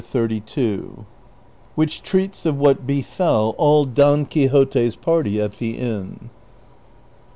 CHAPTEE 0.11 0.39
XXXII. 0.39 0.83
WHICH 1.75 2.01
TREATS 2.01 2.47
OF 2.47 2.57
WHAT 2.57 2.87
BEFELL 2.87 3.53
ALL 3.59 3.85
DOX 3.85 4.31
QUIXOTE's 4.31 4.95
PARTY 4.95 5.39
AT 5.39 5.59
THE 5.59 5.77
INN. 5.77 6.31